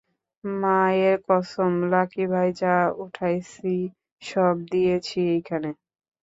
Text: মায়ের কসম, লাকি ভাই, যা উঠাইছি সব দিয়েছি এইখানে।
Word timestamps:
মায়ের 0.43 1.17
কসম, 1.27 1.73
লাকি 1.91 2.23
ভাই, 2.31 2.49
যা 2.61 2.75
উঠাইছি 3.03 3.73
সব 4.21 4.55
দিয়েছি 4.71 5.19
এইখানে। 5.35 5.69